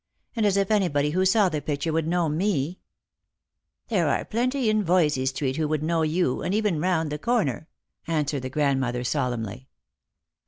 And 0.35 0.47
as 0.47 0.57
if 0.57 0.71
anybody 0.71 1.11
who 1.11 1.25
saw 1.27 1.47
the 1.47 1.61
picture 1.61 1.93
would 1.93 2.07
know 2.07 2.27
me!"" 2.27 2.79
There 3.89 4.07
are 4.09 4.25
plenty 4.25 4.67
in 4.67 4.83
Voysey 4.83 5.27
street 5.27 5.57
who 5.57 5.67
would 5.67 5.83
know 5.83 6.01
you, 6.01 6.41
and 6.41 6.55
even 6.55 6.81
round 6.81 7.11
the 7.11 7.19
corner," 7.19 7.67
answered 8.07 8.41
the 8.41 8.49
grandmother 8.49 9.03
solemnly. 9.03 9.67